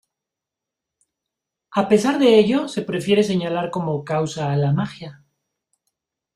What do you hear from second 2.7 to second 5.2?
se prefiere señalar como causa a la magia